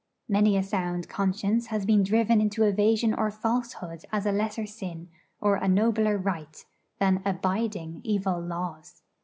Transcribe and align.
Many 0.27 0.57
a 0.57 0.63
sound 0.63 1.07
conscience 1.07 1.67
has 1.67 1.85
been 1.85 2.01
driven 2.01 2.41
into 2.41 2.63
evasion 2.63 3.13
or 3.13 3.29
falsehood 3.29 4.03
as 4.11 4.25
a 4.25 4.31
lesser 4.31 4.65
sin, 4.65 5.09
or 5.39 5.57
a 5.57 5.67
nobler 5.67 6.17
right, 6.17 6.65
than 6.97 7.21
'abiding' 7.23 8.01
evil 8.03 8.39
laws. 8.41 9.03